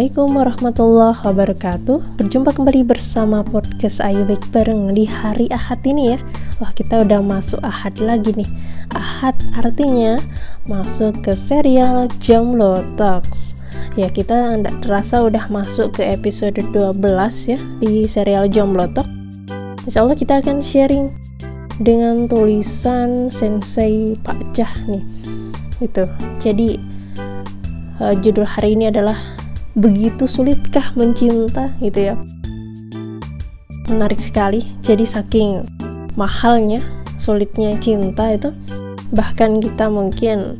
[0.00, 1.98] Assalamualaikum warahmatullahi wabarakatuh.
[2.16, 6.18] Berjumpa kembali bersama podcast Ayu Baik Bareng di hari Ahad ini ya.
[6.56, 8.48] Wah kita udah masuk Ahad lagi nih.
[8.96, 10.16] Ahad artinya
[10.64, 13.60] masuk ke serial Jomblo Talks.
[13.92, 16.96] Ya kita terasa udah masuk ke episode 12
[17.52, 19.12] ya Di serial Jomblo Talks.
[19.84, 21.12] Insya Allah kita akan sharing
[21.76, 25.04] dengan tulisan Sensei Pak Cah nih.
[25.76, 26.08] Itu.
[26.40, 26.80] Jadi
[28.00, 29.39] uh, judul hari ini adalah
[29.78, 32.14] begitu sulitkah mencinta gitu ya.
[33.86, 34.62] Menarik sekali.
[34.82, 35.62] Jadi saking
[36.18, 36.82] mahalnya
[37.18, 38.50] sulitnya cinta itu
[39.14, 40.58] bahkan kita mungkin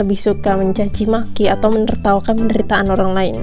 [0.00, 3.36] lebih suka mencaci maki atau menertawakan penderitaan orang lain.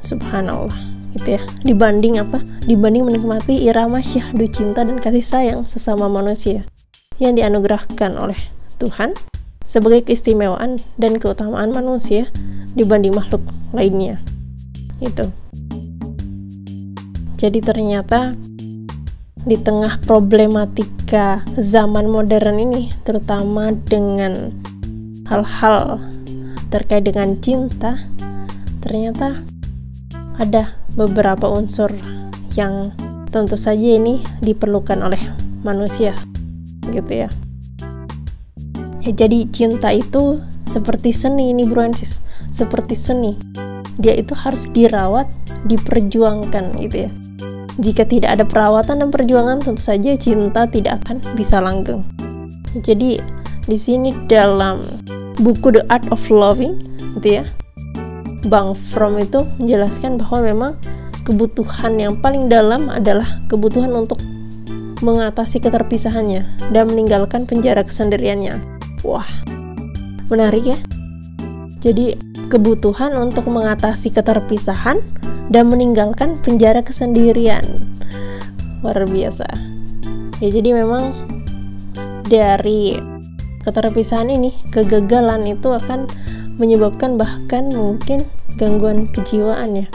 [0.00, 0.76] Subhanallah
[1.16, 1.42] gitu ya.
[1.64, 2.40] Dibanding apa?
[2.64, 6.64] Dibanding menikmati irama syahdu cinta dan kasih sayang sesama manusia
[7.20, 8.38] yang dianugerahkan oleh
[8.80, 9.14] Tuhan
[9.62, 12.28] sebagai keistimewaan dan keutamaan manusia
[12.74, 14.18] dibanding makhluk lainnya
[15.02, 15.26] itu
[17.36, 18.38] jadi ternyata
[19.42, 24.54] di tengah problematika zaman modern ini terutama dengan
[25.26, 25.98] hal-hal
[26.70, 27.98] terkait dengan cinta
[28.78, 29.42] ternyata
[30.38, 31.90] ada beberapa unsur
[32.54, 32.94] yang
[33.32, 35.20] tentu saja ini diperlukan oleh
[35.64, 36.14] manusia
[36.92, 37.30] gitu ya.
[39.02, 41.90] Ya jadi cinta itu seperti seni ini bro
[42.52, 43.34] seperti seni
[44.00, 45.28] dia itu harus dirawat,
[45.68, 47.10] diperjuangkan gitu ya.
[47.80, 52.04] Jika tidak ada perawatan dan perjuangan, tentu saja cinta tidak akan bisa langgeng.
[52.84, 53.16] Jadi
[53.64, 54.84] di sini dalam
[55.40, 56.76] buku The Art of Loving,
[57.16, 57.44] gitu ya,
[58.48, 60.72] Bang From itu menjelaskan bahwa memang
[61.24, 64.18] kebutuhan yang paling dalam adalah kebutuhan untuk
[65.02, 68.54] mengatasi keterpisahannya dan meninggalkan penjara kesendiriannya.
[69.02, 69.26] Wah,
[70.30, 70.78] menarik ya.
[71.82, 72.14] Jadi
[72.46, 75.02] kebutuhan untuk mengatasi keterpisahan
[75.50, 77.90] dan meninggalkan penjara kesendirian.
[78.86, 79.46] Luar biasa.
[80.38, 81.26] Ya jadi memang
[82.30, 82.94] dari
[83.66, 86.06] keterpisahan ini, kegagalan itu akan
[86.54, 88.30] menyebabkan bahkan mungkin
[88.62, 89.86] gangguan kejiwaan ya.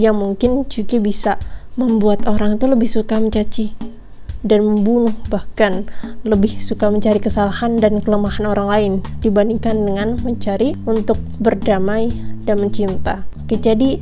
[0.00, 1.32] Yang mungkin juga bisa
[1.76, 3.99] membuat orang itu lebih suka mencaci
[4.40, 5.84] dan membunuh bahkan
[6.24, 12.08] lebih suka mencari kesalahan dan kelemahan orang lain dibandingkan dengan mencari untuk berdamai
[12.44, 13.28] dan mencinta.
[13.44, 14.00] Oke, jadi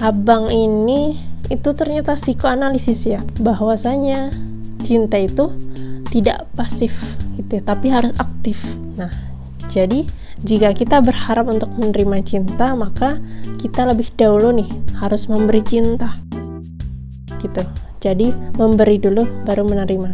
[0.00, 1.18] abang ini
[1.50, 4.30] itu ternyata psikoanalisis ya bahwasanya
[4.86, 5.50] cinta itu
[6.10, 6.94] tidak pasif
[7.38, 8.62] gitu ya, tapi harus aktif.
[8.94, 9.10] Nah,
[9.70, 10.06] jadi
[10.40, 13.20] jika kita berharap untuk menerima cinta, maka
[13.60, 16.16] kita lebih dahulu nih harus memberi cinta.
[17.40, 17.89] Gitu.
[18.00, 20.10] Jadi, memberi dulu baru menerima.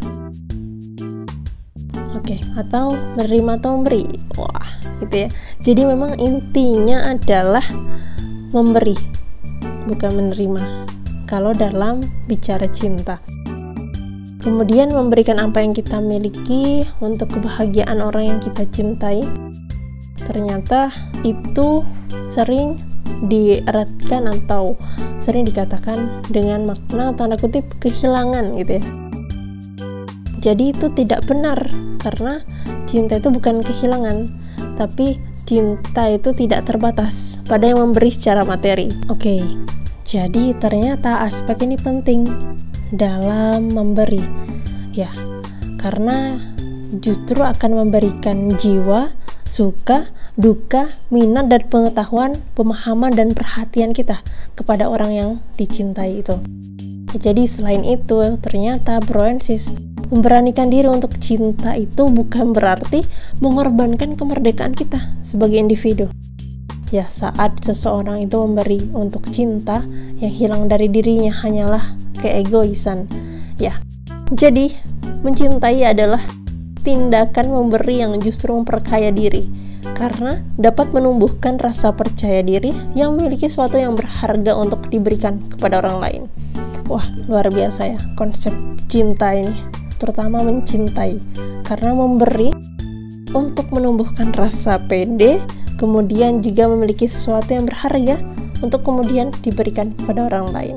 [2.19, 4.03] Oke, okay, atau menerima atau memberi.
[4.35, 4.67] Wah,
[4.99, 5.29] gitu ya.
[5.63, 7.63] Jadi memang intinya adalah
[8.51, 8.99] memberi,
[9.87, 10.63] bukan menerima.
[11.31, 13.23] Kalau dalam bicara cinta.
[14.43, 19.23] Kemudian memberikan apa yang kita miliki untuk kebahagiaan orang yang kita cintai.
[20.27, 20.91] Ternyata
[21.23, 21.87] itu
[22.29, 22.77] sering
[23.31, 24.75] dieratkan atau
[25.23, 28.85] sering dikatakan dengan makna tanda kutip kehilangan gitu ya.
[30.43, 31.59] Jadi itu tidak benar
[32.03, 32.43] karena
[32.85, 34.31] cinta itu bukan kehilangan
[34.77, 35.17] tapi
[35.49, 38.93] cinta itu tidak terbatas pada yang memberi secara materi.
[39.09, 39.41] Oke
[40.07, 42.31] jadi ternyata aspek ini penting
[42.95, 44.23] dalam memberi.
[44.95, 45.11] Ya
[45.83, 46.39] karena
[47.03, 49.11] justru akan memberikan jiwa
[49.47, 54.21] suka duka, minat dan pengetahuan, pemahaman dan perhatian kita
[54.53, 56.37] kepada orang yang dicintai itu.
[57.17, 59.73] Jadi selain itu, ternyata broensis
[60.13, 63.03] memberanikan diri untuk cinta itu bukan berarti
[63.41, 66.13] mengorbankan kemerdekaan kita sebagai individu.
[66.95, 69.83] Ya, saat seseorang itu memberi untuk cinta,
[70.23, 71.83] yang hilang dari dirinya hanyalah
[72.23, 73.11] keegoisan.
[73.59, 73.81] Ya,
[74.31, 74.71] jadi
[75.27, 76.23] mencintai adalah
[76.87, 79.51] tindakan memberi yang justru memperkaya diri
[79.99, 85.99] karena dapat menumbuhkan rasa percaya diri yang memiliki sesuatu yang berharga untuk diberikan kepada orang
[85.99, 86.23] lain.
[86.87, 88.55] Wah, luar biasa ya konsep
[88.87, 89.51] cinta ini,
[89.99, 91.19] terutama mencintai,
[91.67, 92.55] karena memberi
[93.35, 95.43] untuk menumbuhkan rasa pede,
[95.83, 98.15] kemudian juga memiliki sesuatu yang berharga
[98.63, 100.77] untuk kemudian diberikan kepada orang lain.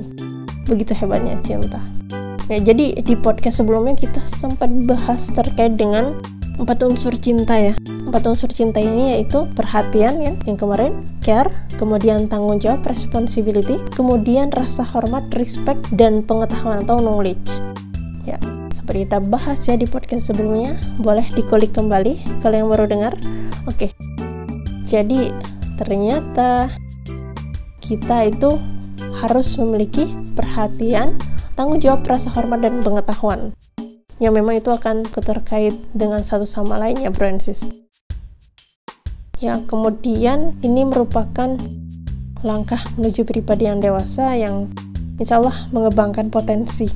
[0.66, 1.78] Begitu hebatnya cinta.
[2.50, 6.18] Ya, jadi di podcast sebelumnya kita sempat bahas terkait dengan
[6.58, 7.78] empat unsur cinta ya.
[8.10, 14.50] Empat unsur cinta ini yaitu perhatian ya yang kemarin care kemudian tanggung jawab responsibility kemudian
[14.50, 17.62] rasa hormat respect dan pengetahuan atau knowledge.
[18.26, 18.42] Ya
[18.74, 20.74] seperti kita bahas ya di podcast sebelumnya
[21.06, 23.14] boleh dikulik kembali kalau yang baru dengar.
[23.70, 23.94] Oke.
[24.90, 25.30] Jadi
[25.78, 26.66] ternyata
[27.78, 28.58] kita itu
[29.22, 31.14] harus memiliki perhatian,
[31.60, 33.52] tanggung jawab, rasa hormat, dan pengetahuan.
[34.24, 37.68] Yang memang itu akan terkait dengan satu sama lainnya, Francis.
[39.44, 41.60] Ya, kemudian ini merupakan
[42.48, 44.72] langkah menuju pribadi yang dewasa yang
[45.20, 46.88] insya Allah mengembangkan potensi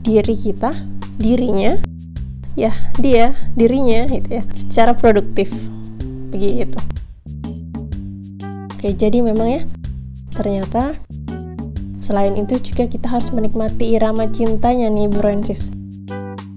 [0.00, 0.72] diri kita,
[1.20, 1.76] dirinya,
[2.56, 5.52] ya dia, dirinya gitu ya, secara produktif.
[6.32, 6.80] Begitu.
[8.72, 9.62] Oke, jadi memang ya,
[10.32, 10.96] ternyata
[12.10, 15.70] selain itu juga kita harus menikmati irama cintanya nih Bu Rensis.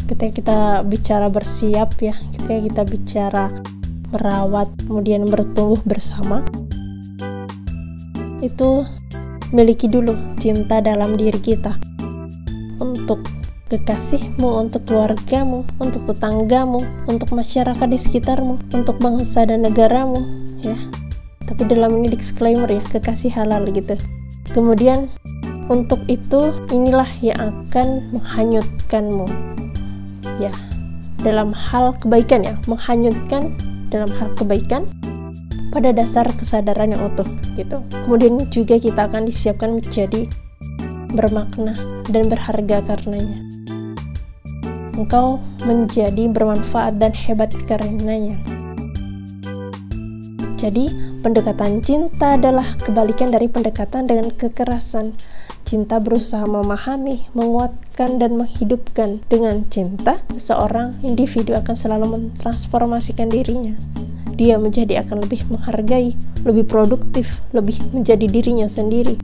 [0.09, 0.57] Ketika kita
[0.89, 3.45] bicara bersiap ya, ketika kita bicara
[4.09, 6.41] merawat, kemudian bertumbuh bersama,
[8.41, 8.81] itu
[9.53, 11.77] miliki dulu cinta dalam diri kita
[12.81, 13.21] untuk
[13.69, 20.17] kekasihmu, untuk keluargamu, untuk tetanggamu, untuk masyarakat di sekitarmu, untuk bangsa dan negaramu,
[20.65, 20.73] ya.
[21.45, 23.93] Tapi dalam ini disclaimer ya, kekasih halal gitu.
[24.53, 25.09] Kemudian
[25.71, 29.27] untuk itu inilah yang akan menghanyutkanmu.
[30.41, 30.51] Ya,
[31.23, 33.55] dalam hal kebaikan ya, menghanyutkan
[33.87, 34.83] dalam hal kebaikan
[35.73, 37.25] pada dasar kesadaran yang utuh
[37.57, 37.81] gitu.
[38.05, 40.29] Kemudian juga kita akan disiapkan menjadi
[41.13, 41.73] bermakna
[42.09, 43.39] dan berharga karenanya.
[44.93, 48.37] Engkau menjadi bermanfaat dan hebat karenanya.
[50.63, 50.87] Jadi,
[51.19, 55.11] pendekatan cinta adalah kebalikan dari pendekatan dengan kekerasan.
[55.63, 59.23] Cinta berusaha memahami, menguatkan, dan menghidupkan.
[59.31, 63.73] Dengan cinta, seorang individu akan selalu mentransformasikan dirinya
[64.33, 69.15] dia menjadi akan lebih menghargai, lebih produktif, lebih menjadi dirinya sendiri.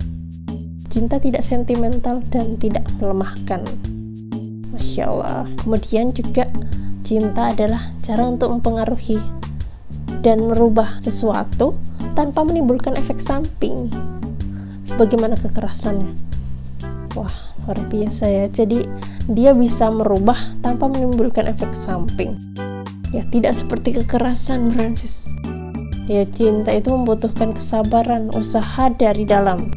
[0.90, 3.62] Cinta tidak sentimental dan tidak melemahkan.
[4.74, 5.46] Masya Allah.
[5.62, 6.50] Kemudian juga
[7.06, 9.18] cinta adalah cara untuk mempengaruhi
[10.22, 11.78] dan merubah sesuatu
[12.14, 13.90] tanpa menimbulkan efek samping.
[14.86, 16.29] Sebagaimana kekerasannya.
[17.18, 17.34] Wah,
[17.66, 18.46] luar biasa ya.
[18.46, 18.86] Jadi
[19.30, 22.38] dia bisa merubah tanpa menimbulkan efek samping.
[23.10, 25.34] Ya tidak seperti kekerasan Francis.
[26.06, 29.74] Ya cinta itu membutuhkan kesabaran usaha dari dalam.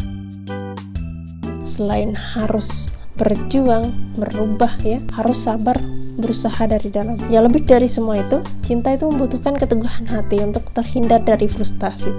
[1.65, 5.77] Selain harus berjuang merubah ya harus sabar
[6.17, 7.17] berusaha dari dalam.
[7.33, 12.13] Ya lebih dari semua itu cinta itu membutuhkan keteguhan hati untuk terhindar dari frustasi.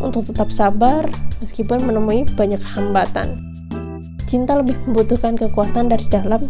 [0.00, 1.08] Untuk tetap sabar
[1.40, 3.53] meskipun menemui banyak hambatan
[4.34, 6.42] cinta lebih membutuhkan kekuatan dari dalam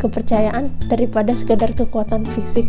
[0.00, 2.64] kepercayaan daripada sekedar kekuatan fisik.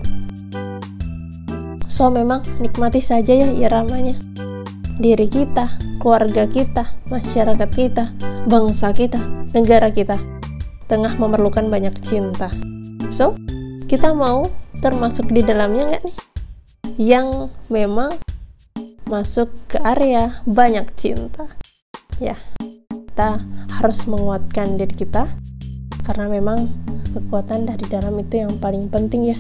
[1.88, 4.20] So memang nikmati saja ya iramanya.
[5.00, 8.12] Diri kita, keluarga kita, masyarakat kita,
[8.44, 9.18] bangsa kita,
[9.56, 10.20] negara kita
[10.92, 12.52] tengah memerlukan banyak cinta.
[13.10, 13.34] So,
[13.88, 14.52] kita mau
[14.84, 16.18] termasuk di dalamnya nggak nih?
[17.00, 18.14] Yang memang
[19.10, 21.50] masuk ke area banyak cinta.
[22.22, 22.38] Ya,
[23.14, 23.38] kita
[23.78, 25.30] harus menguatkan diri kita
[26.02, 26.66] karena memang
[27.14, 29.38] kekuatan dari dalam itu yang paling penting ya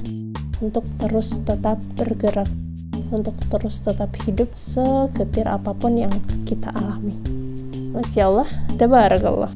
[0.61, 2.45] untuk terus tetap bergerak
[3.09, 6.13] untuk terus tetap hidup segetir apa pun yang
[6.45, 7.17] kita alami.
[7.97, 9.49] Masya Allah Tabarakallah.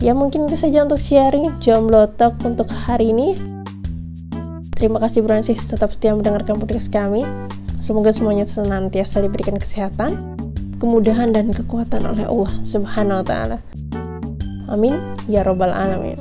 [0.00, 3.36] Ya mungkin itu saja untuk sharing jomblo talk untuk hari ini.
[4.72, 7.28] Terima kasih Francis tetap setia mendengarkan podcast kami.
[7.76, 10.39] Semoga semuanya senantiasa diberikan kesehatan
[10.80, 13.58] kemudahan dan kekuatan oleh Allah subhanahu wa ta'ala
[14.72, 14.96] amin
[15.28, 16.18] ya robbal alamin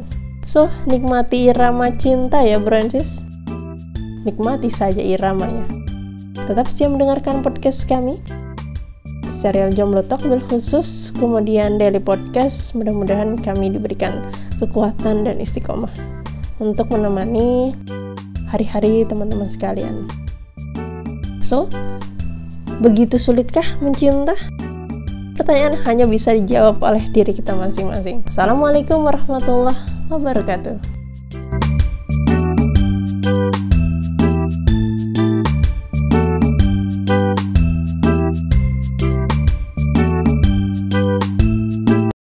[0.50, 3.22] So, nikmati irama cinta ya Francis.
[4.26, 5.70] Nikmati saja iramanya.
[6.34, 8.18] Tetap setia mendengarkan podcast kami.
[9.30, 12.74] Serial Jomblo Talk berkhusus, kemudian daily podcast.
[12.74, 14.26] Mudah-mudahan kami diberikan
[14.58, 15.94] kekuatan dan istiqomah
[16.58, 17.70] untuk menemani
[18.50, 20.10] hari-hari teman-teman sekalian.
[21.46, 21.70] So,
[22.80, 24.36] begitu sulitkah mencinta?
[25.36, 28.28] Pertanyaan hanya bisa dijawab oleh diri kita masing-masing.
[28.28, 29.80] Assalamualaikum warahmatullahi
[30.12, 30.99] wabarakatuh